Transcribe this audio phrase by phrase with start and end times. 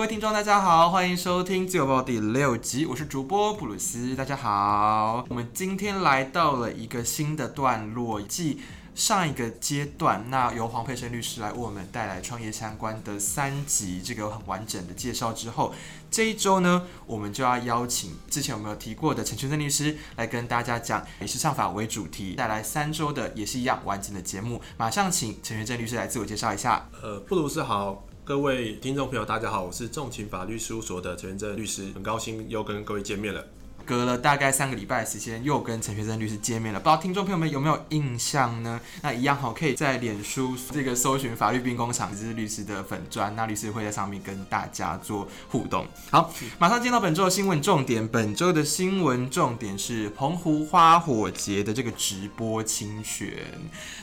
[0.00, 5.26] 各位听众，大家好，欢迎收听《自由报》第六集，我是主播布鲁斯，大家好。
[5.28, 8.62] 我们今天来到了一个新的段落，即
[8.94, 15.74] 上一个阶段，那由黄佩生律师来为我们带来创业相关的三集，这个很完整的介绍之后，
[16.10, 24.62] 这一周呢，我们就要邀请之前有没有提过的陈全正律师来跟大家讲以时尚法为主题，带来三周的也是一样完整的节目。
[24.78, 26.88] 马上请陈全正律师来自我介绍一下。
[27.02, 33.44] 呃，布鲁斯好，各位听众朋友大家好，我是重情法律事务所的陈全正律师，很高兴又跟各位见面了。
[33.84, 38.80] 隔了大概三个礼拜的时间，又跟陈学正律师见面了，不知道听众朋友们有没有印象呢？
[39.02, 45.84] 那一样好，可以在脸书这个搜寻法律兵工厂，这是律师的粉专，那律师会在上面跟大家做互动。
[46.12, 48.06] 好，马上进到本周的新闻重点。
[48.06, 53.28] 本周的新闻重点是澎湖花火节的这个直播侵权，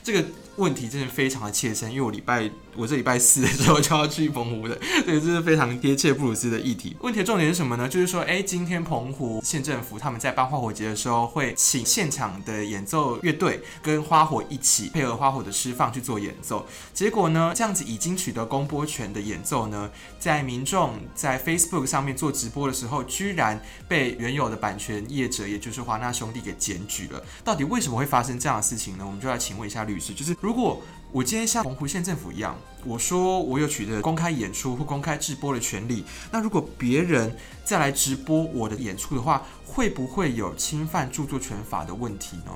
[0.03, 0.25] 这个
[0.58, 6.95] 问题真的非常的切身，因为我礼拜我这礼拜四的时候 就要去澎湖的，所以这是非常贴切布鲁斯的议题。
[7.02, 7.89] 问题的重点是什么呢？
[7.89, 16.66] 就是说，哎，今天澎湖县政府他们在办花火节的时候，会请现场的演奏乐队跟花火一起配合花火的释放去做演奏。
[16.94, 19.89] 结果呢，这样子已经取得公播权的演奏呢，
[20.20, 27.23] 在民众在 Facebook 上面做直播的时候，居然被原有的版权业者，也就是华纳兄弟给检举了。
[27.44, 29.03] 到底为什么会发生这样的事情呢？
[29.05, 30.81] 我们就来请问一下律师，就是如果
[31.13, 32.55] 我今天像澎湖县政府一样，
[32.86, 37.33] 我说我有取得公开演出或公开直播的权利，那如果别人
[37.64, 42.52] 再来直播我的演出的话，会不会有侵犯著作权法的问题呢？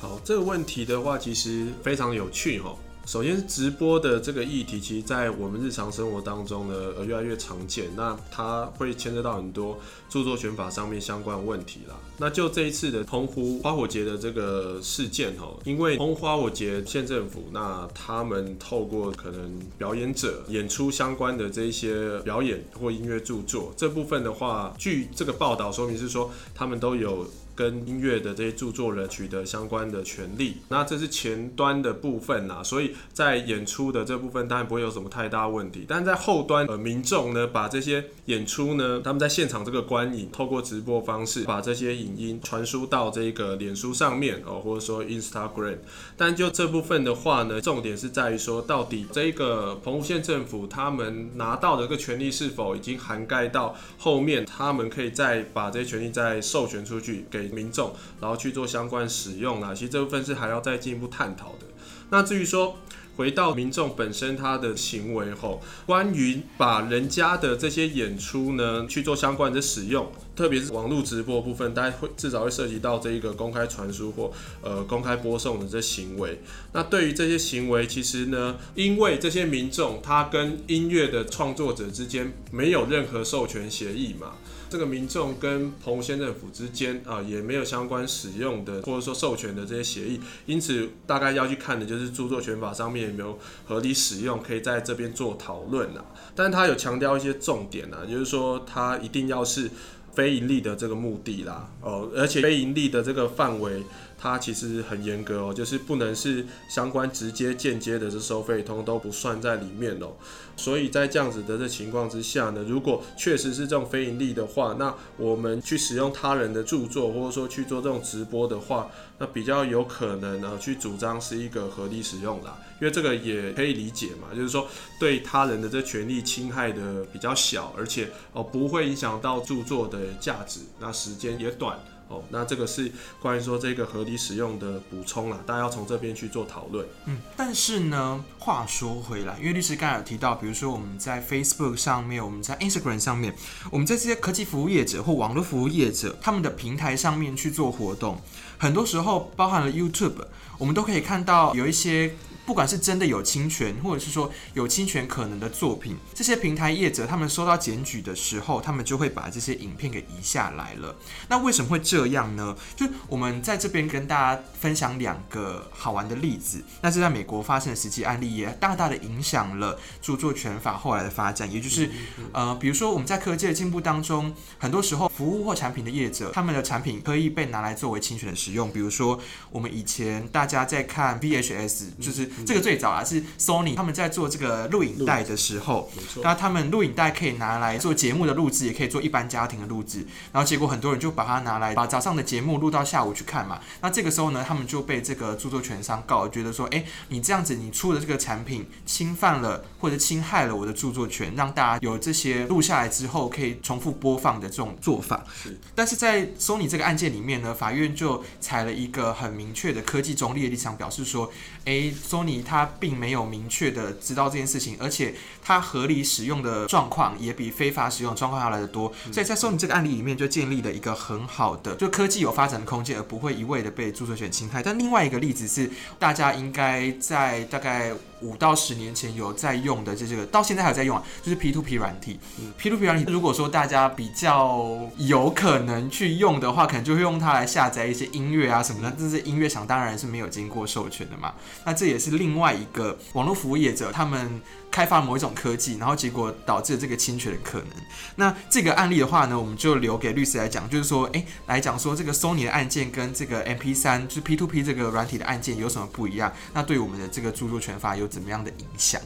[0.00, 2.76] 好，这个问题的话，其实非常有趣哦。
[3.04, 7.86] 首先，直播的这个议题，其实，在我们日常生活当中呢，呃，越来越常见。
[7.96, 9.78] 那它会牵扯到很多
[10.08, 11.96] 著作权法上面相关的问题啦。
[12.18, 27.26] 那就这一次的澎湖花火节的这个事件哦，因为澎湖花火节县政府，那他们透过可能表演者演出相关的这一些表演或音乐著作这部分的话，据这个报道说明是说，他们都有。
[27.54, 45.76] 跟音乐的这些著作人取得相关的权利，那这是前端的部分呐，所以在演出的这部分当然不会有什么太大问题，但在后端呃民众呢，把这些演出呢，他们在现场这个观影，透过直播方式把这些影音传输到这个脸书上面哦，或者说 Instagram，
[46.16, 57.42] 但就这部分的话呢，重点是在于说，到底这个澎湖县政府他们拿到的这个权利是否已经涵盖到后面，他们可以再把这些权利再授权出去给。
[57.52, 61.66] 民众，然后去做相关使用啦，其实这部分是还要再进一步探讨的。
[62.10, 62.76] 那至于说
[63.16, 74.32] 回到民众本身他的行为后，关于把人家的这些演出呢去做相关的使用，特别是网络直播部分，大家会至少会涉及到这一个公开传输或
[74.62, 76.40] 呃公开播送的这行为。
[76.72, 84.36] 那对于这些行为，其实呢，因为这些民众他跟音乐的创作者之间没有任何授权协议嘛。
[84.72, 96.02] 这个民众跟澎湖县政府之间啊，也没有相关使用的或者说授权的这些协议，因此大概要去看的就是著作权法上面有没有合理使用，可以在这边做讨论呐。
[96.34, 99.68] 但他有强调一些重点呐，就是说他一定要是
[100.14, 103.82] 非盈利的这个目的啦，哦，而且非盈利的这个范围。
[104.22, 110.12] 它其实很严格哦，就是不能是相关直接、间接的这收费，通都不算在里面哦。
[110.56, 118.88] 所以在这样子的这情况之下呢，如果确实是这种非盈利的话，那我们去使用他人的著作，或者说去做这种直播的话，
[119.18, 124.68] 那比较有可能呢去主张是一个合理使用啦，因为这个也可以理解嘛，就是说
[125.00, 131.76] 对他人的这权利侵害的比较小，而且哦不会影响到著作的价值，那时间也短。
[132.12, 136.86] 哦，那这个是关于说这个合理使用的补充啦，大家要从这边去做讨论。
[137.06, 143.34] 嗯，但是呢，话说回来，因为律师刚才有提到，比如说我们在 Facebook 上面，我们在 Instagram 上面，
[143.70, 148.20] 我们在这些科技服务业者或网络服务业者他们的平台上面去做活动，
[148.58, 150.26] 很多时候包含了 YouTube，
[150.58, 152.14] 我们都可以看到有一些。
[152.44, 160.94] 不管是真的有侵权，或者是说有侵权可能的作品，这些平台业者他们收到检举的时候，他们就会把这些影片给移下来了。
[161.28, 162.56] 那为什么会这样呢？
[162.76, 166.62] 就我们在这边跟大家分享两个好玩的例子。
[166.80, 171.50] 那是在美国发生的实际案例，也大大的影响了著作权法后来的发展。
[171.52, 171.90] 也就是，
[172.32, 178.70] 呃，比如说我们在科技的进步当中，很多时候服务或产品的业者，他们的产品可以被拿来作为侵权的使用。
[178.72, 185.90] 比如说，我们以前大家在看 VHS，就是这个最早啊是 Sony 他们在做这个录影带的时候，
[186.22, 205.24] 那他们录影带可以拿来做节目的录制，也可以做一般家庭的录制，然后结果很多人就把它拿来把早上的节目录到下午去看嘛，那这个时候呢，他们就被这个著作权商告，觉得说，哎，你这样子你出的这个产品侵犯了或者侵害了我的著作权，让大家有这些录下来之后可以重复播放的这种做法。
[205.42, 211.30] 是，但是在 Sony 这个案件里面呢，法院就采了一个很明确的科技中立的立场，表示说，
[211.64, 224.62] 哎，Sony 它并没有明确的知道这件事情，而且它合理使用的状况也比非法使用状况要来的多，所以在 Sony 这个案例里面就建立了一个很好的，就科技有发展的空间，而不会一味的被著作权侵害。
[224.62, 227.92] 但另外一个例子是，大家应该在大概。
[228.22, 232.18] 五到十年前有在用的，这这个到现在还有在用啊，就是 P to P 软体。
[232.40, 238.94] 嗯，P2P 软体，如果说大家比较有可能去用的话，可能就会用它来下载一些音乐啊什么的。
[238.98, 241.34] 但是音乐厂当然是没有经过授权的嘛。
[241.64, 244.40] 那这也是另外一个网络服务业者他们。
[244.72, 247.68] 开发某一种科技，然后结果导致了这个侵权的可能。
[248.16, 256.32] 那这个案例的话呢，我们就留给律师来讲，就是说，诶，来讲说这个 Sony 的案件跟这个 MP 三就是 P to P 这个软体的案件有什么不一样？
[256.54, 259.00] 那对我们的这个著作权法有怎么样的影响？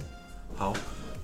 [0.56, 0.74] 好，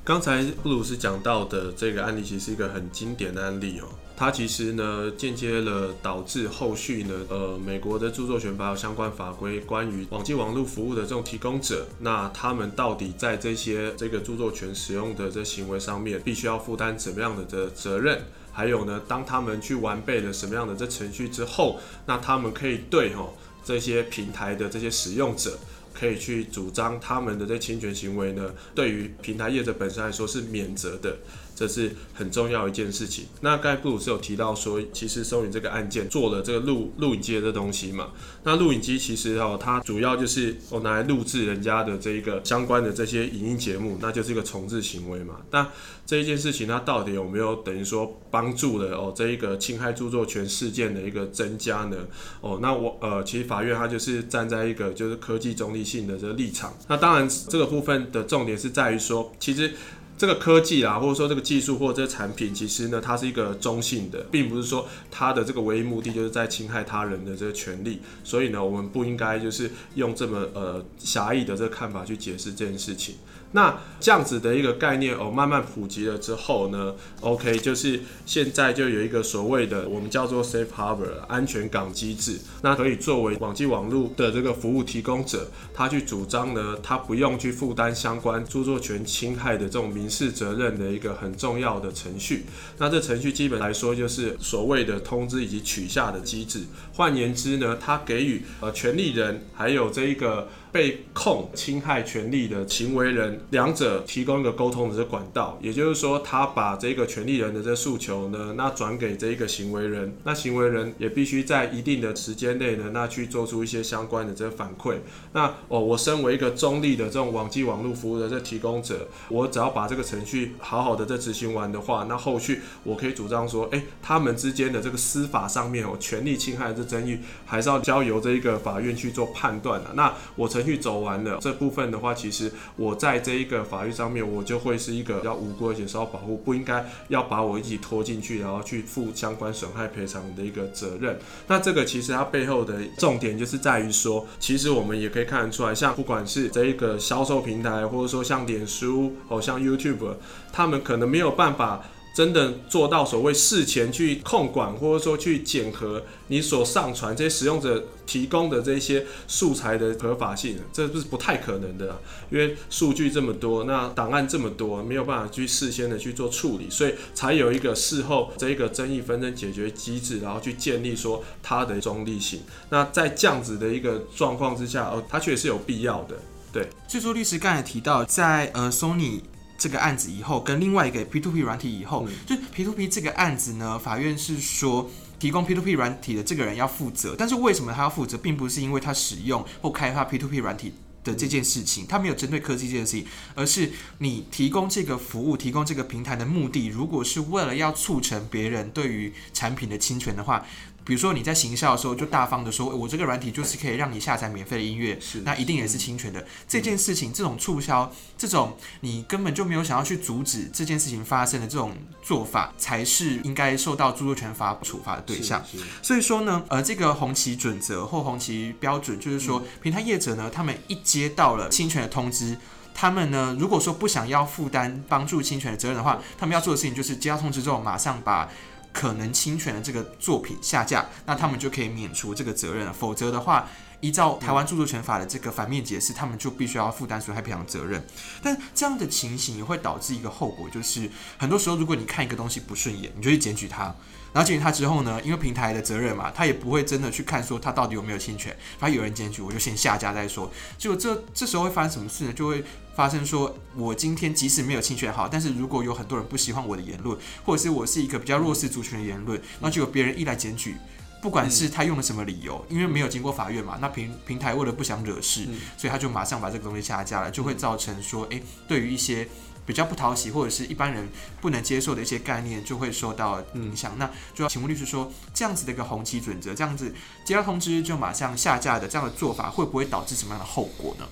[0.05, 3.89] 刚才布鲁斯讲到的这个案例，其实是一个很经典的案例哦。
[4.17, 18.23] 它其实呢，间接了导致后续呢，呃，美国的著作权法有相关法规，关于网际网络服务的这种提供者，那他们到底在这些这个著作权使用的这行为上面，必须要负担怎么样的的责任？
[18.53, 25.59] 还有呢，当他们去完备了什么样的这程序之后，那他们可以对吼这些平台的这些使用者，
[26.03, 31.17] 可以去主张他们的这侵权行为呢，对于平台业者本身来说是免责的。
[31.55, 33.27] 这是很重要一件事情。
[33.41, 38.11] 那盖布鲁斯有提到说，其实 Sony 这个案件做了这个录录影机的这东西嘛。
[38.45, 45.37] 那录影机其实哦，它主要就是我拿来录制人家的这一个相关的这些影音节目，那就是一个重制行为嘛。
[45.51, 45.69] 那
[46.05, 51.97] 这一件事情它到底有没有等于说帮助了哦这一个侵害著作权事件的一个增加呢？
[52.41, 56.75] 哦，那我呃其实法院它就是站在一个就是科技中立性的这个立场。
[56.89, 59.73] 那当然这个部分的重点是在于说，其实。
[60.17, 68.01] 这个科技啊，或者说这个技术或者这个产品，其实呢，它是一个中性的，并不是说它的这个唯一目的就是在侵害他人的这个权利。
[68.23, 73.17] 所以呢，我们不应该就是用这么呃狭义的这个看法去解释这件事情。
[73.53, 92.47] 那这样子的一个概念哦，慢慢普及了之后呢，OK，就是现在就有一个所谓的我们叫做 Safe Harbor 安全港机制，那可以作为网际网络的这个服务提供者，他去主张呢，他不用去负担相关著作权侵害的这种民事责任的一个很重要的程序。
[92.79, 96.63] 那这程序基本来说就是所谓的通知以及取下的机制。
[96.95, 100.49] 换言之呢，他给予呃权利人还有这一个。
[100.73, 114.97] 被控侵害权利的行为人，两者提供一个沟通的这管道，也就是说，他把这个权利人的这诉求呢，那转给这一个行为人，那行为人也必须在一定的时间内呢，那去做出一些相关的这反馈。
[115.35, 129.91] 那哦，我身为一个中立的这种网际网络服务的这提供者，我只要把这个程序好好的这执行完的话，那后续我可以主张说，哎，他们之间的这个司法上面哦，权利侵害这争议，还是要交由这一个法院去做判断的。
[129.93, 130.62] 那我曾。
[130.63, 141.19] 程序走完了这部分的话，其实我在这一个法律上面，我就会是一个比较无辜而且受到保护，不应该要把我一起拖进去，然后去负相关损害赔偿的一个责任。
[141.49, 150.15] 那这个其实它背后的重点就是在于说，其实我们也可以看得出来，像不管是这一个销售平台，或者说像脸书哦，像 YouTube，
[150.53, 151.83] 他们可能没有办法。
[152.15, 161.99] 真的做到所谓事前去控管，或者说去检核你所上传这些使用者提供的这些素材的合法性，这是不太可能的，
[162.31, 172.41] 因为数据这么多，那档案这么多，没有办法去事先的去做处理，所以才有一个事后这一个争议纷争解决机制，然后去建立说它的中立性。
[172.69, 176.17] 那在这样子的一个状况之下，哦，它确实是有必要的。
[176.53, 179.21] 对，所以说律师刚才提到，在呃，Sony。
[179.63, 184.91] 这个案子以后跟另外一个 P to P 软体以后，嗯、就 P to P 这个案子呢，法院是说
[185.21, 200.45] 提供 P2P 软体的这个人要负责，但是为什么他要负责，并不是因为他使用或开发 P2P 软体的这件事情，他没有针对科技这件事情，而是你提供这个服务、提供这个平台的目的，如果是为了要促成别人对于产品的侵权的话。
[200.85, 206.21] 比如说你在行销的时候就大方的说，我这个软体就是可以让你下载免费的音乐，是那一定也是侵权的。
[206.21, 211.73] 嗯、这件事情，这种促销，这种你根本就没有想要去阻止这件事情发生的这种
[212.03, 215.41] 做法，才是应该受到著作权法处罚的对象。
[215.83, 222.37] 所以说呢，呃，这个红旗准则或红旗标准，就是说、嗯、平台业者呢，他们一接到了侵权的通知，
[222.75, 228.29] 他们呢，如果说不想要负担帮助侵权的责任的话，他们要做的事情就是接到通知之后，马上把。
[228.73, 232.73] 可能侵权的这个作品下架，那他们就可以免除这个责任了。
[232.73, 233.49] 否则的话，
[233.81, 237.85] 依照台湾著作权法的这个反面解释，他们就必须要负担损害赔偿责任。
[238.23, 243.75] 但这样的情形也会导致一个后果，就是很多时候如果你看一个东西不顺眼，你就去检举它。
[244.13, 248.37] 然后检举他之后呢，因为平台的责任嘛，他也不会真的去看说他到底有没有侵权。
[248.59, 250.31] 反正有人检举，我就先下架再说。
[250.59, 252.13] 结果这这时候会发生什么事呢？
[252.13, 260.57] 就会发生说，我今天即使没有侵权好，但是如果有很多人不喜欢我的言论，或者是我是一个比较弱势族群的言论，那就有别人一来检举，
[261.01, 265.25] 不管是他用了什么理由，因为没有经过法院嘛，那平平台为了不想惹事，
[265.57, 269.09] 所以他就马上把这个东西下架了，就会造成说，诶，对于一些。
[269.45, 270.89] 比较不讨喜，或者是一般人
[271.21, 273.77] 不能接受的一些概念，就会受到影响。
[273.79, 280.87] 那就要请问律师说，这样子的一个红旗准则，这样子接到通知就马上下架的这样的做法，会不会导致什么样的后果呢？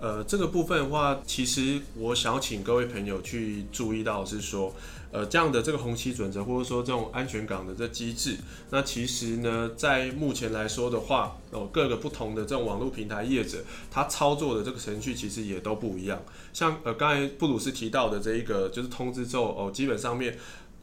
[0.00, 4.72] 呃，这个部分的话，其实我想要请各位朋友去注意到是说，
[5.10, 8.36] 呃，这样的这个红旗准则，或者说这种安全港的这机制，
[8.70, 16.22] 那其实呢，在目前来说的话，哦、各个不同的这种网络平台业者，他操作的这个程序其实也都不一样。
[16.52, 20.36] 像呃，刚才布鲁斯提到的这一个，就是通知之后，哦、基本上面，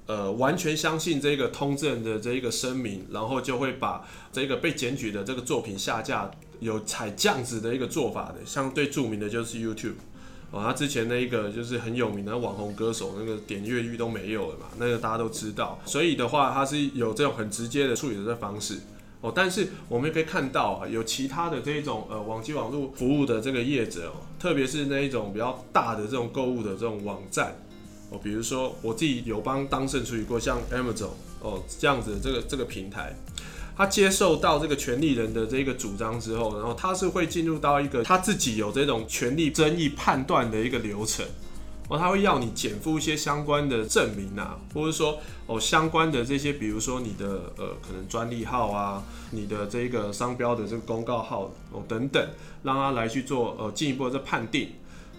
[0.06, 6.32] 呃，完全相信这个通知人的这一个声明，然后就会把这个被检举的这个作品下架。
[6.62, 9.96] 有采这样子的一个做法的，相对著名的就是 YouTube
[10.56, 15.78] 哦，他之前那一个就是很有名的网红歌手，那个点阅率都没有了嘛，那个大家都知道。
[15.86, 18.80] 所以的话，他是有这种很直接的处理的这方式
[19.20, 19.30] 哦。
[19.36, 27.54] 但是我们也可以看到啊，有其他的这种呃网际网络服务的这个业者哦，特别是那一种比较大的这种购物的这种网站
[28.10, 31.10] 哦，比如说我自己有帮当事人处理过，像 Amazon
[31.42, 33.14] 哦这样子的这个这个平台。
[33.78, 41.26] 他接受到这个权利人的这个主张之后，然后他是会进入到一个他自己有这种权利争议判断的一个流程，
[41.90, 52.26] 哦，他会要你减负一些相关的证明啊，或者说哦相关的这些，比如说你的呃可能专利号啊，你的这个商标的这个公告号哦等等，
[52.64, 54.70] 让他来去做呃进一步的判定。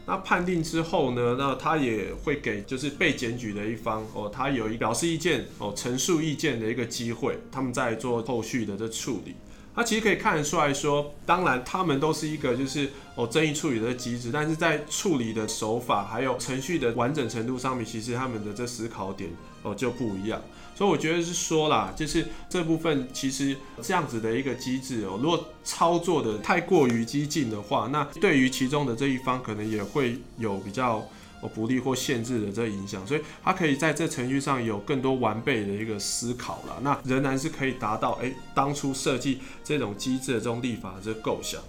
[0.06, 9.34] 那判定之后呢，那他也会给就是被检举的一方哦，他有一表示意见哦，陈述意见的一个机会，他们在做后续的这处理。
[9.76, 19.30] 那其实可以看得出来说，当然他们都是一个就是哦争议处理的机制，但是在处理的手法还有程序的完整程度上面，其实他们的这思考点
[19.62, 20.40] 哦就不一样。
[20.74, 31.06] 所以我觉得是说啦，就是这部分其实这样子的一个机制哦，如果操作的太过于激进的话，那对于其中的这一方可能也会有比较
[31.54, 41.60] 不利或限制的这个影响，所以他可以在这程序上有更多完备的一个思考了，那仍然是可以达到哎当初设计这种机制的这种立法的这个构想。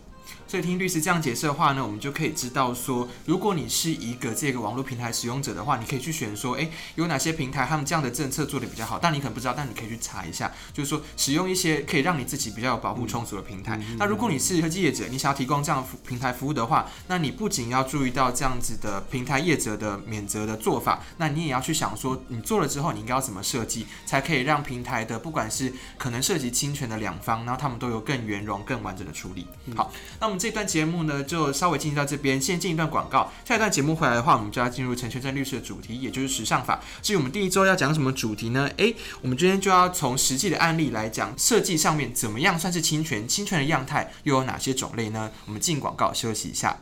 [0.47, 13.77] 所以听律师这样解释的话呢，我们就可以知道说，如果你是一个这个网络平台使用者的话，你可以去选说，诶，有哪些平台他们这样的政策做的比较好，但你可能不知道，但你可以去查一下，就是说使用一些可以让你自己比较有保护充足的平台。
[13.97, 29.45] 那如果你是科技业者，你想要提供这样平台服务的话，那你不仅要注意到这样子的平台业者的免责的做法，那你也要去想说，你做了之后你应该要怎么设计，才可以让平台的不管是可能涉及侵权的两方，然后他们都有更圆融、更完整的处理。
[29.75, 30.36] 好，那我们。
[30.37, 33.31] 这段节目呢，就稍微进行到这边，先进一段广告。
[33.45, 36.79] 下一段节目回来的话，我们就要进入陈全正律师的主题，也就是时尚法。
[37.01, 38.69] 至于我们第一周要讲什么主题呢？
[38.77, 43.27] 诶，我们今天就要从实际的案例来讲，设计上面怎么样算是侵权？
[43.27, 45.31] 侵权的样态又有哪些种类呢？
[45.45, 46.77] 我们进广告休息一下。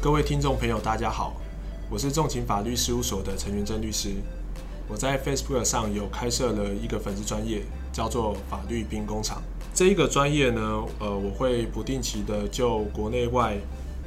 [0.00, 1.36] 各位听众朋友，大家好，
[1.90, 4.14] 我是重情法律事务所的陈元正律师。
[4.86, 7.62] 我在 Facebook 上有开设了一个粉丝专业。
[7.98, 9.42] 叫做法律兵工厂。
[9.74, 13.56] 这一个专业呢，呃，我会不定期的就国内外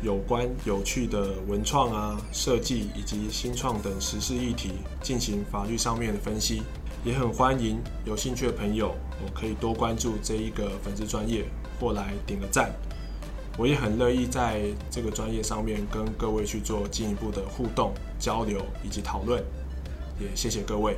[0.01, 4.71] 有关有趣的文创啊、设计以及新创等时事议题
[5.01, 6.63] 进行法律上面的分析，
[7.03, 8.95] 也很欢迎有兴趣的朋友，
[9.25, 11.43] 我可以多关注这一个粉丝专业
[11.77, 12.71] 或来点个赞，
[13.57, 19.43] 我也很乐意在这个专业上面跟各位去做进一步的互动交流以及讨论，
[20.17, 20.95] 也谢谢各位。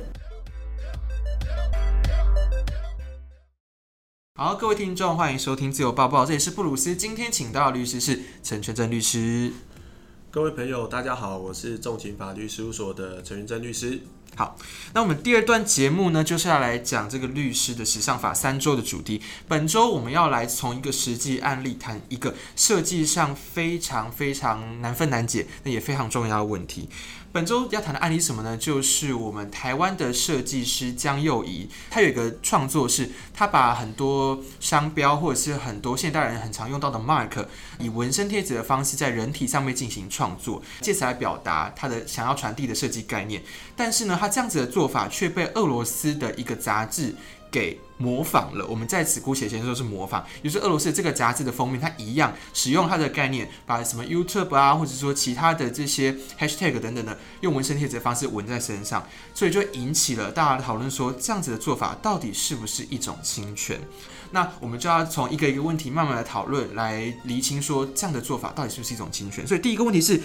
[4.36, 6.96] 好，各位听众，欢迎收听自由报报，这里是布鲁斯。
[6.96, 9.52] 今天请到的律师是陈全正律师。
[10.32, 14.00] 各位朋友，大家好，我是重情法律事务所的陈全正律师。
[14.34, 14.56] 好，
[14.92, 19.22] 那我们第二段节目呢，就是要来讲这个律师的时尚法三周的主题。
[19.46, 26.88] 本周我们要来从一个实际案例谈一个设计上非常非常难分难解，那也非常重要的问题。
[27.34, 28.56] 本周要谈的案例什么呢？
[28.56, 37.44] 就是我们台湾的设计师江佑仪，他有一个创作是，他把很多商标或者是很多现代人很常用到的 mark，
[37.80, 43.42] 以纹身贴纸的方式在人体上面进行创作，借此来表达他的想要传递的设计概念。
[43.74, 47.16] 但是呢，他这样子的做法却被俄罗斯的一个杂志
[47.50, 50.24] 给模仿了，我们在此姑且先说是模仿。
[50.42, 63.80] 也就是俄罗斯这个杂志的封面，它一样使用它的概念，把什么 YouTube 啊，或者说其他的这些 Hashtag 等等的，用纹身贴纸的方式纹在身上，所以就引起了大家的讨论，说这样子的做法到底是不是一种侵权？
[64.32, 69.46] 那我们就要从一个一个问题慢慢来讨论，来厘清说这样的做法到底是不是一种侵权。
[69.46, 70.20] 所以第一个问题是。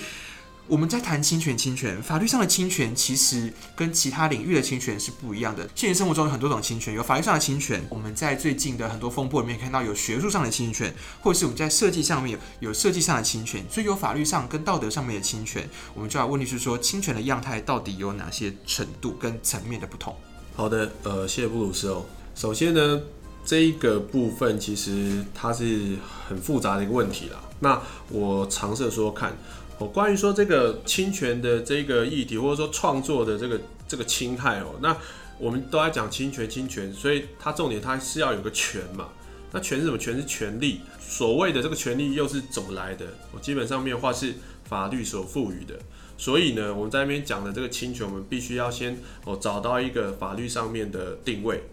[0.69, 5.67] 我们在谈侵权，侵权法律上的侵权其实跟其他领域的侵权是不一样的。
[5.73, 15.67] 现实生活中有很多种侵权，有法律上的侵权，我们在最近的很多风波里面看到有学术上的侵权，或者是我们在设计上面有设计上的侵权，所以有法律上跟道德上面的侵权。
[15.95, 20.15] 我们就要问律师说，侵权的样态到底有哪些程度跟层面的不同？
[20.55, 22.05] 好的，呃，谢谢布鲁斯哦。
[22.35, 23.01] 首先呢，
[23.43, 25.97] 这一个部分其实它是
[26.27, 27.39] 很复杂的一个问题啦。
[27.59, 29.35] 那我尝试说看。
[29.79, 34.95] 哦，关于说这个侵权的这个议题，或者说创作的这个这个侵害哦，那
[35.39, 39.09] 我们都在讲侵权，侵权，所以它重点它是要有个权嘛。
[39.51, 39.97] 那权是什么？
[39.97, 40.81] 权是权利。
[40.99, 43.05] 所谓的这个权利又是怎么来的？
[43.33, 45.73] 我基本上面的话是法律所赋予的。
[46.17, 48.95] 所以呢，我们在那边讲的这个侵权，我们必须要先
[49.25, 51.63] 哦找到一个法律上面的定位。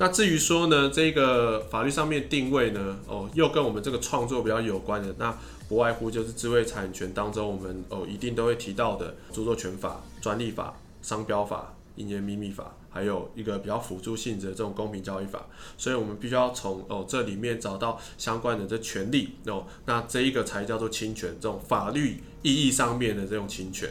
[0.00, 5.32] 那至于说呢，这个法律上面定位呢，哦，又跟我们这个创作比较有关的那。
[5.68, 15.46] 不外乎就是智慧产权当中，我们哦一定都会提到的著作权法、专利法、商标法、营业秘密法，还有一个比较辅助性质的这种公平交易法。
[15.78, 23.88] 所以，我们必须要从哦这里面找到相关的这权利哦，那这一个才叫做侵权，这种法律意义上面的这种侵权。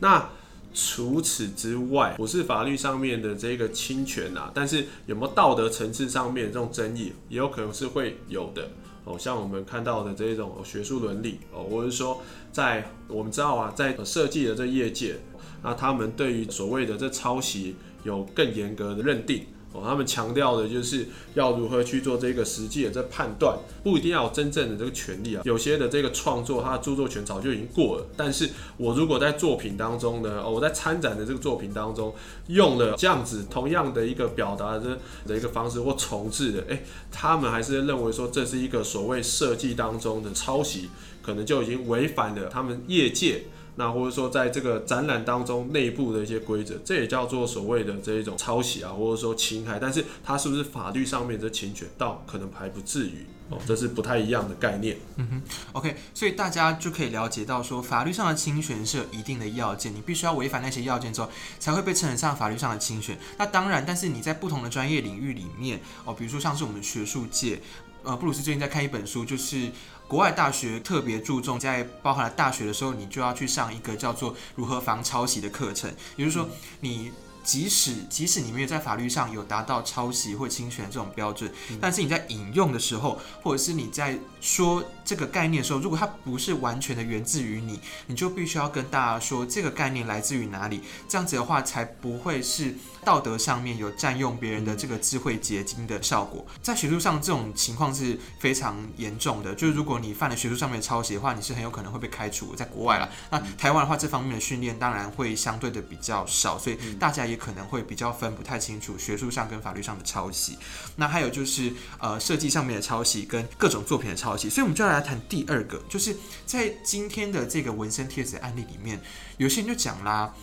[0.00, 0.28] 那
[0.74, 8.68] 除此之外，不是法律上面的这个侵权啊，但是有没有道德层次上面这种争议，也有可能是会有的。
[9.04, 15.16] 哦，像我们看到的这种学术伦理哦，或是说在我们知道啊，在设计的这业界，
[15.62, 17.74] 那他们对于所谓的这抄袭
[18.04, 19.46] 有更严格的认定。
[19.72, 25.42] 哦，他们强调的就是要如何去做这个实际的这判断，不一定要有真正的这个权利啊。
[25.44, 28.06] 有些的这个创作，它的著作权早就已经过了。
[28.16, 32.14] 但是我如果在作品当中呢，哦我在参展的这个作品当中
[32.48, 40.90] 用了这样子同样的一个表达的的一个方式或重制的，诶，他们还是认为说这是一个所谓设计当中的抄袭，
[41.22, 43.44] 可能就已经违反了他们业界。
[43.76, 49.78] 那或者说，在这个展览当中内部的一些规则，这也叫做所谓的这一种抄袭啊，或者说侵害。
[49.78, 54.98] 但是它是不是法律上面的侵权，倒可能还不至于哦，这是不太一样的概念。
[55.16, 63.18] 嗯哼，OK，所以大家就可以了解到说，法律上的侵权是有一定的要件，你必须要违反那些要件之后，才会被称得上法律上的侵权。
[63.38, 67.60] 那当然，但是你在不同的专业领域里面哦，比如说像是我们学术界，
[68.02, 69.70] 呃，布鲁斯最近在看一本书，就是。
[70.08, 75.90] 国外大学特别注重在包含了大学的时候，你就要去上一个叫做如何防抄袭的课程。
[76.16, 76.46] 也就是说，
[76.80, 77.10] 你
[77.42, 90.82] 即使即使你没有在法律上有达到抄袭或侵权这种标准，但是你在引用的时候，或者是你在说这个概念的时候，如果它不是完全的源自于你，你就必须要跟大家说这个概念来自于哪里。
[91.08, 92.74] 这样子的话，才不会是。
[93.04, 99.52] 道德上面有占用别人的这个智慧结晶的效果，在学术上这种情况是非常严重的。
[99.56, 102.54] 就是如果你犯了学术上面的抄袭的话，你是很有可能会被开除。
[102.54, 110.56] 在国外啦，那台湾的话，这方面的训练当然会相对的比较少，所以大家也可能会比较分不太清楚学术上跟法律上的抄袭。
[110.94, 116.16] 那还有就是呃设计上面的抄袭跟各种作品的抄所以我们就要来谈第二个，就是
[116.46, 119.00] 在今天的这个纹身贴纸案例里面，
[119.36, 120.34] 有些人就讲啦。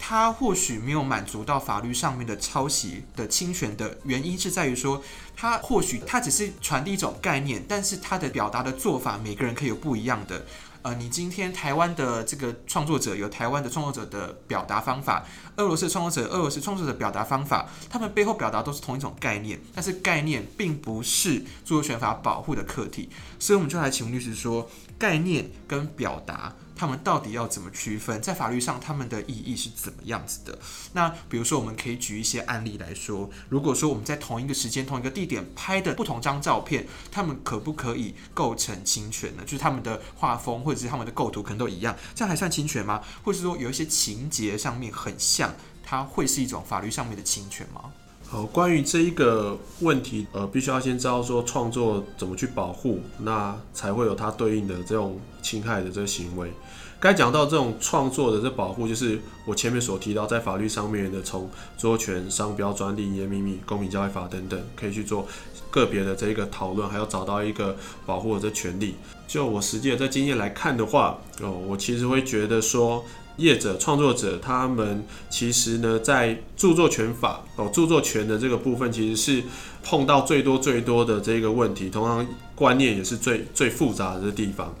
[0.00, 5.02] 他或许没有满足到法律上面的抄袭的侵权的原因，是在于说，
[5.36, 10.46] 他或许他只是传递一种概念，但是他的表达的做法，每个人可以有不一样的。
[10.82, 15.24] 呃，你今天台湾的这个创作者有台湾的创作者的表达方法，
[15.56, 26.54] 俄罗斯创作者俄罗斯创作者表达方法，他们背后表达都是同一种概念，但是概念并不是著作权法保护的客体，所以我们就来请问律师说，概念跟表达。
[26.78, 28.22] 他们到底要怎么区分？
[28.22, 30.58] 在法律上，他们的意义是怎么样子的？
[30.92, 33.28] 那比如说，我们可以举一些案例来说。
[33.48, 39.42] 如果说我们在同一个时间、同一个地点拍的不同张照片，他们可不可以构成侵权呢？
[39.44, 43.02] 就是他们的画风或者是他们的构图可能都一样，这样还算侵权吗？
[43.24, 45.52] 或者是说有一些情节上面很像？
[45.82, 47.90] 它会是一种法律上面的侵权吗？
[48.30, 56.52] 好，关于这一个问题，呃，必须要先知道说创作怎么去保护，那才会有它对应的这种侵害的这个行为。
[57.00, 65.26] 该讲到这种创作的这保护，就是我前面所提到在法律上面的，从著作权、商标、专利、营业秘密、公平交易法等等，可以去做
[65.70, 68.96] 个别的这一个讨论，还要找到一个保护的这权利。
[69.26, 73.02] 就我实际的这经验来看的话，哦，我其实会觉得说。
[73.38, 79.42] 业者、创作者，他们其实呢，在著作权法哦，著作权的这个部分，其实是
[79.82, 84.74] 碰到最多最多的这个问题，同样观念也是最最复杂的地方。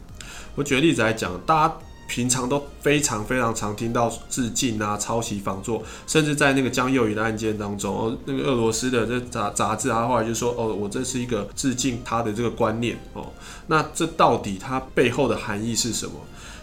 [0.54, 1.74] 我举个例子来讲，大家
[2.08, 13.30] 平常都非常非常常听到致敬啊、抄袭、仿作，甚至在那个江宥允的案件当中，哦，那个俄罗斯的这杂杂志啊，后来就说，哦，我这是一个致敬他的这个观念哦，
[13.68, 16.14] 那这到底它背后的含义是什么？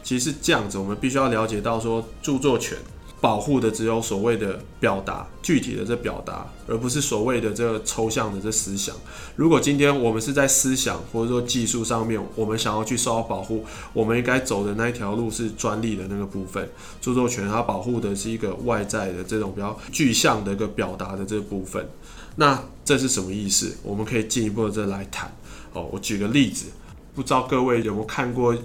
[0.06, 2.78] 其实是这样子，我们必须要了解到说，著作权
[3.20, 8.96] 保护的只有所谓的表达，具体的这表达，而不是所谓的这个抽象的这思想。
[9.36, 16.70] 如果今天我们是在思想或者说技术上面，我们想要去受到保护，我们应该走的那一条路是专利的那个部分。
[17.02, 21.84] 著作权它保护的是一个外在的这种比较具象的一个表达的这部分。
[22.36, 23.76] 那这是什么意思？
[23.82, 25.36] 我们可以进一步的这来谈。
[25.74, 26.68] 哦，我举个例子，
[27.16, 28.56] 不知道各位有没有看过？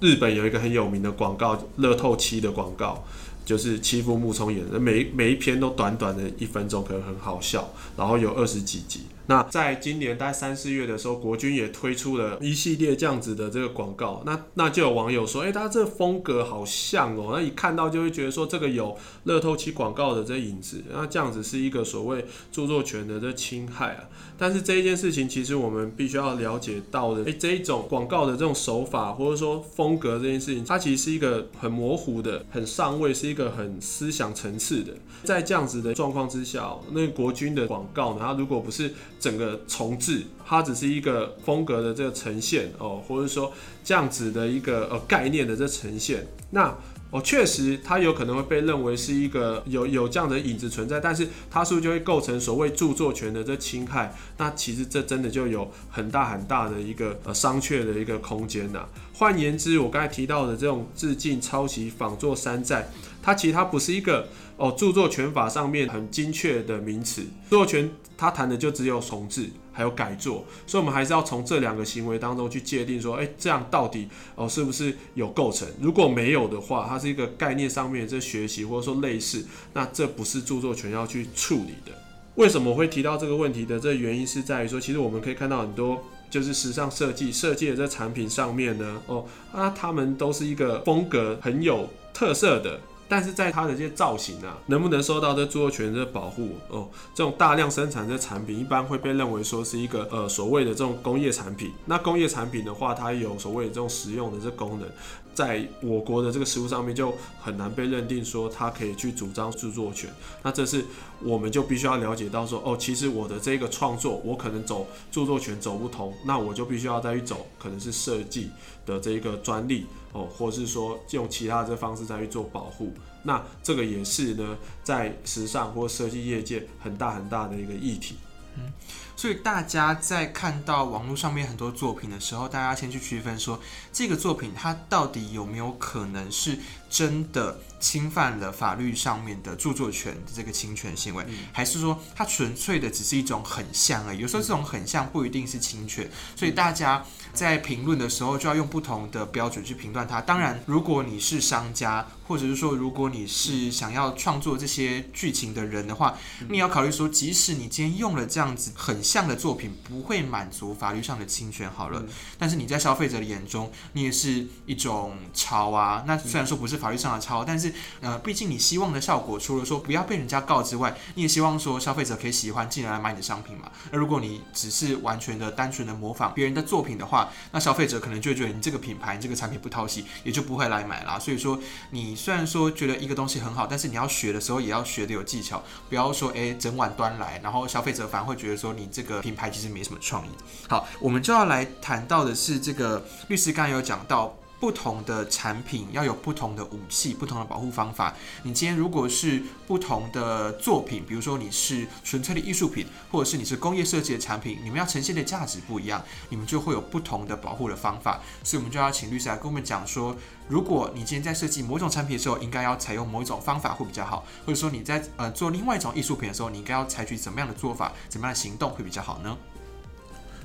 [0.00, 3.04] 日本有一个很有名的广告，乐透七的广告，
[3.44, 9.00] 就是欺负木聪演的，每每一篇都短短的一分钟，可能很好笑，然后有二十几集。
[9.28, 14.22] 那在今年大概三四月的时候，国军也推出了一系列这样子的这个广告。
[14.24, 20.82] 那那就有网友说，诶、欸，他这风格好像哦，那一看到就会觉得说这个有乐透七广告的这影子。
[20.90, 24.08] 那这样子是一个所谓著作权的这侵害啊。
[24.38, 34.94] 但是这一件事情，其实我们必须要了解到的，诶、这一种广告的这种手法或者说风格这件事情，它其实是一个很模糊的、很上位，是一个很思想层次的。
[35.24, 43.52] 在这样子的状况之下，那国军的广告呢，它如果不是整个重制，它只是一个风格的这个呈现哦，或者说
[43.82, 46.76] 这样子的一个呃概念的这呈现，那
[47.10, 54.14] 哦确实它有可能会被认为是一个有有这样的影子存在，但是它是不是就会构成所谓著作权的这侵害？
[54.36, 58.86] 那其实这真的就有很大很大的一个呃商榷的一个空间呐。
[59.14, 62.88] 换言之，我刚才提到的这种致敬、抄袭、仿作、山寨，
[63.22, 64.28] 它其实它不是一个。
[64.58, 75.68] 哦，著作权法上面很精确的名词，著作权它谈的就只有重制还有改作，所以我们还是要从这两个行为当中去界定说，诶，这样到底哦是不是有构成？
[75.80, 81.96] 如果没有的话，它是一个概念上面的这学习或者说类似，那这不是著作权要去处理的。
[82.34, 92.80] 为什么会提到这个问题的这原因是在于说，其实我们可以看到很多就是时尚设计设计的这产品上面呢，哦，啊，他们都是一个风格很有特色的。
[93.08, 96.88] 但是在它的这些造型啊，能不能受到这著作权的保护哦？
[97.14, 101.72] 这种大量生产的产品，一般会被认为说是一个呃所谓的这种工业产品。
[101.86, 104.86] 那工业产品的话，它有所谓的这种实用的这功能，
[105.34, 110.10] 在我国的这个实务上面就很难被认定说它可以去主张著作权。
[110.42, 110.84] 那这是
[111.22, 118.50] 我们就必须要了解到说，哦，其实我的这个创作，我可能走著作权走不通，那我就必须要再去走可能是设计
[118.84, 119.86] 的这一个专利。
[120.12, 122.92] 哦，或是说用其他的这方式再去做保护，
[123.22, 128.16] 那这个也是呢，在时尚或设计业界很大很大的一个议题。
[128.56, 128.72] 嗯，
[129.14, 133.60] 所以大家在看到网络上面很多作品的时候，大家先去区分说，
[133.92, 144.18] 这个作品它到底有没有可能是真的侵犯了法律上面的著作权的这个侵权行为，嗯、还是说它纯粹的只是一种很像而已？
[144.18, 147.04] 有时候这种很像不一定是侵权，所以大家。
[147.34, 150.20] 在评论的时候，就要用不同的标准去评断它。
[150.20, 162.02] 当然，如果你是商家，或者是说，如果你是想要创作这些剧情的人的话，你也要考虑说，即使你今天用了这样子很像的作品，不会满足法律上的侵权好了，
[162.38, 166.02] 但是你在消费者的眼中，你也是一种抄啊。
[166.06, 173.70] 那虽然说不是法律上的抄，但是呃，毕竟你希望的效果，除了说不要被人家告之外，你也希望说消费者可以喜欢，进来买你的商品嘛。
[173.90, 181.18] 那如果你只是完全的、单纯的模仿别人的作品的话，那消费者可能就觉得你这个品牌、你这个产品不讨喜，也就不会来买啦。
[181.18, 181.58] 所以说，
[181.90, 190.30] 你虽然说觉得一个东西很好，但是你要学的时候也要学的有技巧，不要说诶整碗端来，然后消费者反而会觉得说你这个品牌其实没什么创意。
[190.68, 198.16] 好，我们就要来谈到的是这个律师刚才有讲到不同的产品要有不同的武器、不同的保护方法。
[198.42, 208.20] 你今天如果是不同的作品，比如说你是纯粹的艺术品，或者是你是工业设计的产品，你们要呈现的价值不一样，你们就会有不同的保护的方法。
[208.42, 210.16] 所以，我们就要请律师来跟我们讲说，
[210.48, 219.38] 如果你今天在设计某种产品的时候，应该要采用某一种方法会比较好，或者说你在呃做另外一种艺术品的时候，你应该要采取怎么样的做法、怎么样的行动会比较好呢？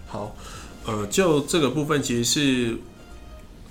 [0.06, 0.36] 好，
[0.86, 2.80] 呃，就这个部分，其实是。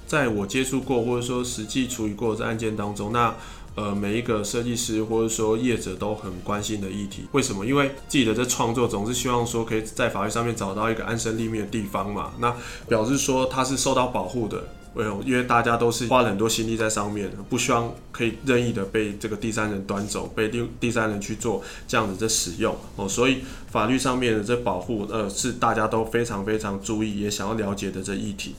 [0.06, 3.34] 在我接触过或者说实际处理过的案件当中，那
[3.74, 7.64] 呃每一个设计师或者说业者都很关心的议题，为什么？
[7.64, 12.54] 因为自己的这创作总是希望说可以在法律上面找到一个安身立命的地方嘛，那
[12.88, 14.62] 表示说他是受到保护的。
[14.94, 23.38] 为因为大家都是花了很多心力在上面，不希望可以任意的被这个第三人端走，被第第三人去做这样子的使用哦，所以
[23.70, 28.54] 法律上面的这保护，呃，是大家都非常非常注意，也想要了解的这议题。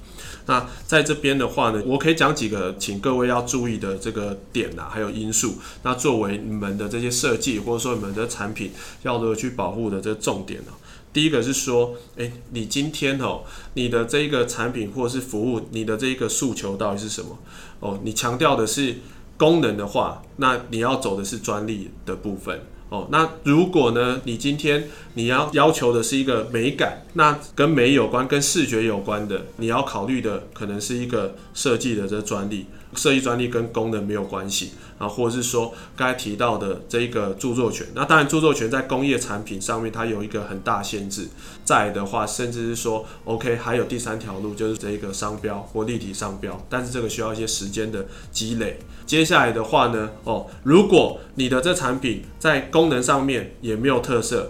[0.46, 5.56] 那在这边的话呢，我可以讲几个，请各位要注意的这个点啊，还有因素。
[5.84, 8.72] 那作为你们的这些设计，或者说你们的产品
[9.04, 10.72] 要如何去保护的这个重点呢？
[11.14, 13.44] 第一个是说，诶，你今天哦，
[13.76, 17.38] 你的这个产品或是服务，你的这个诉求到底是什么？
[17.80, 18.96] 哦，你强调的是
[19.38, 22.62] 功能的话，那你要走的是专利的部分。
[22.90, 32.66] 哦，那如果呢，你今天你要要求的是一个美感，那跟美有关，跟视觉有关的，你要考虑的可能是一个设计的这专利。
[32.96, 34.74] 设计专利跟功能没有关系
[35.04, 41.28] 啊，或者是说刚才提到的这一个著作权，那当然著作权在工业产品上面它有一个很大限制，
[41.66, 48.80] 在的话甚至是说 OK 还有第三条路就是这一个商标或立体商标，但是这个需要一些时间的积累。
[49.06, 54.50] 接下来的话呢，哦，如果你的这产品在功能上面也没有特色。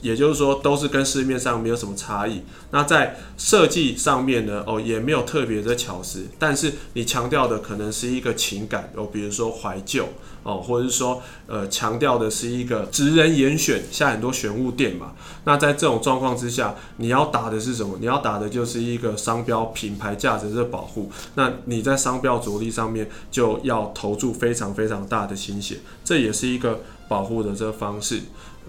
[0.00, 2.42] 也就是说，都是跟市面上没有什么差异。
[2.70, 6.26] 那在设计上面呢，哦，也没有特别的巧思。
[6.38, 10.08] 但是你强调的可能是一个情感，哦，比如说怀旧，
[10.42, 15.12] 哦，或者是说，呃，强调的是一个职人严选，像很多选物店嘛。
[15.44, 17.96] 那在这种状况之下，你要打的是什么？
[18.00, 21.10] 你要打的就是一个商标品牌价值的保护。
[21.34, 28.20] 那你在商标着力上面就要投注非常非常大的心血，这也是一个保护的这个方式。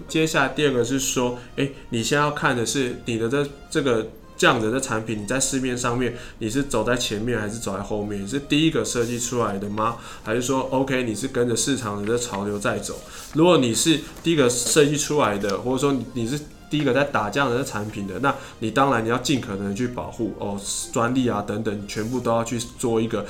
[0.08, 8.22] 接下来第二个是说，诶，你先要看的是你的这这个这样子的产品，你在市面上面你是走在前面还是走在后面？
[8.22, 9.96] 你是第一个设计出来的吗？
[10.22, 12.98] 还是说，OK，你是跟着市场的这潮流在走？
[13.34, 20.60] 如果你是第一个设计出来的，或者说你你是第一个在打这样的产品的，那你当然你要尽可能去保护哦，
[20.92, 23.26] 专利啊等等，全部都要去做一个。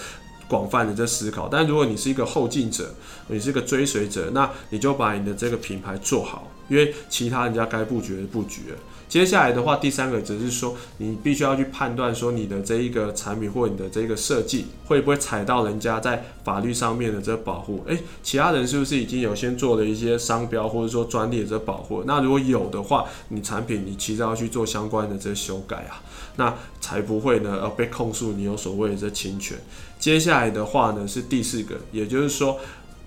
[0.51, 2.93] 广泛的这思考，但如果你是一个后进者，
[3.29, 8.77] 你是一个追随者，那你就把你的这个品牌做好，因为其他人家该布局的布局了。
[9.09, 17.83] 接下来的话，第三个则是说，你必须要去判断说你的这一个产品或你的这个设计会不会踩到人家在法律上面的这个保护。
[17.89, 22.05] 诶，其他人是不是已经有先做了一些商标或者说专利的这保护？
[22.07, 26.01] 那如果有的话，你产品你其实要去做相关的这修改啊，
[26.37, 29.59] 那才不会呢呃被控诉你有所谓的这侵权。
[29.99, 32.61] 接下来的话呢是第四个，也就是说，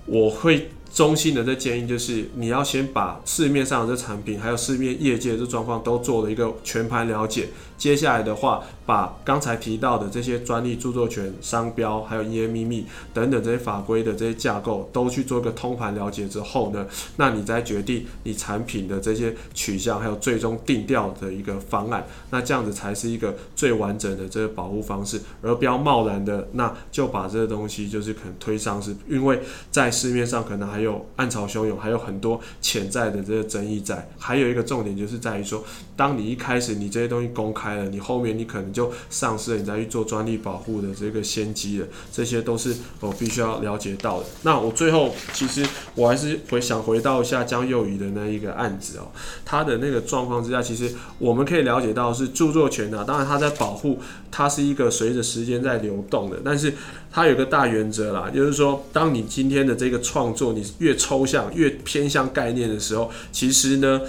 [0.06, 7.50] 我会衷心的这建议就是，你要先把市面上的这产品，还有市面业界的这状况都做了一个全盘了解。
[7.84, 29.42] 接下来的话，把刚才提到的这些专利、著作权、商标，还有营业秘密等等这些法规的这些架构，都去做一个通盘了解之后呢，那你再决定你产品的这些取向，还有最终定调的一个方案，那这样子才是一个最完整的这个保护方式，而不要贸然的那就把这个东西就是可能推上市，因为
[29.72, 34.10] 在市面上可能还有暗潮汹涌，还有很多潜在的这个争议在。
[34.18, 35.62] 还有一个重点就是在于说，
[35.98, 37.73] 当你一开始你这些东西公开。
[37.92, 44.26] 你后面你可能就丧失了你再去做专利保护的这个先机了，这些都是我必须要了解到的。
[44.44, 49.12] 那我最后其实我还是回想回到一下江幼仪的那一个案子哦，
[49.46, 54.00] 他的那个状况之下，其实我们可以了解到是著作权啊，当然他在保护，
[54.32, 56.74] 它是一个随着时间在流动的，但是
[57.12, 64.02] 它有个大原则啦，就是说，当你今天的这个创作你越抽象越偏向概念的时候，其实呢。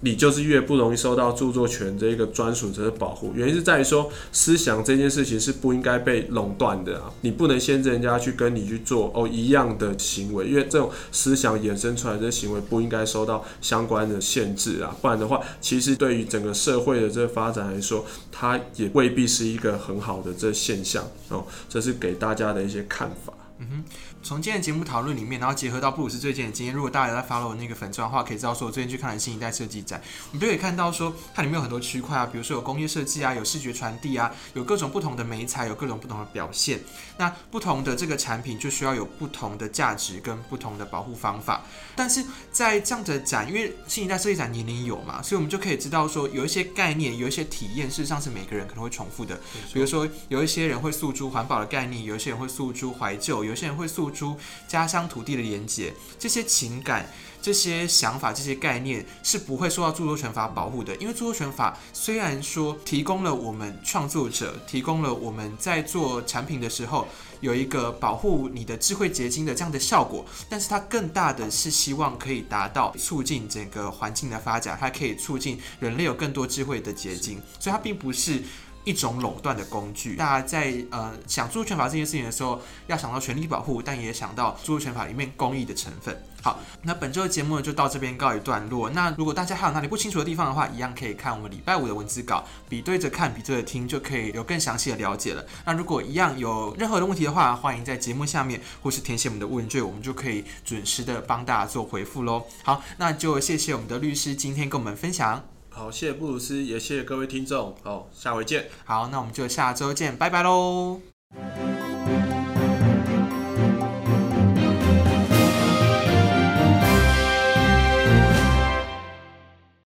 [0.00, 23.32] 你就是越不容易受到著作权这个专属者的保护，原因是在于说，思想这件事情是不应该被垄断的啊，你不能限制人家去跟你去做哦一样的行为，因为这种思想衍生出来的行为不应该受到相关的限制啊，不然的话，其实对于整个社会的这个发展来说，它也未必是一个很好的这现象哦，这是给大家的一些看法。
[23.60, 23.84] 嗯哼，
[24.20, 30.02] 从今天的节目讨论里面，然后结合到布鲁斯最近的经验，如果大家有在 follow 那个粉钻的话，可以知道说，我最近去看了新一代设计展，
[30.32, 36.80] 我们就可以看到说，它里面有很多区块啊，比如说有工业设计啊，有视觉传递啊，有各种不同的媒材，有各种不同的表现。
[37.16, 41.62] 那不同的这个产品就需要有不同的价值跟不同的保护方法。
[41.96, 49.40] 但是在这样的展，因为新一代设计展年年有嘛，所以我们就可以知道说，有一些概念，有一些体验，事实上是每个人可能会重复的。
[49.72, 53.44] 比如说，有一些人会诉诸环保的概念，有一些人会诉诸怀旧。
[53.44, 57.08] 有些人会诉出家乡土地的连结，这些情感、
[57.40, 60.96] 这些想法、这些概念是不会受到著作权法保护的。
[60.96, 67.06] 因为著作权法虽然说提供了我们创作者，提供了我们在做产品的时候
[67.40, 78.42] 有一个保护你的智慧结晶的这样的效果，但是它更大的是希望可以达到促进整个环境的发展，它可以促进人类有更多智慧的结晶，所以它并不是。
[78.88, 80.16] 一种垄断的工具。
[80.16, 86.18] 大家在呃想著作权法这件事情的时候，要想到权利保护，但也想到著作权法里面公益的成分。
[86.40, 88.88] 好，那本周的节目呢就到这边告一段落。
[88.90, 95.44] 那如果大家还有哪里不清楚的地方的话，一样可以看我们礼拜五的文字稿，比对着看，比对着听，就可以有更详细的了解了。
[95.66, 102.44] 那如果一样有任何的问题的话，欢迎在节目下面或是填写我们的问卷，我们就可以准时的帮大家做回复喽。
[102.62, 105.57] 好，那就谢谢我们的律师今天跟我们分享。
[105.78, 107.72] 好，谢谢布鲁斯，也谢谢各位听众。
[107.84, 108.66] 好，下回见。
[108.84, 111.00] 好，那我们就下周见，拜拜喽。